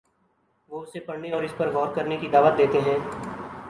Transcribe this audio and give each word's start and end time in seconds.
وہ 0.69 0.81
اسے 0.81 0.99
پڑھنے 0.99 1.31
اور 1.31 1.43
اس 1.43 1.53
پر 1.57 1.69
غور 1.69 1.93
کرنے 1.95 2.17
کی 2.17 2.27
دعوت 2.27 2.57
دیتے 2.57 2.81
ہیں۔ 2.81 2.97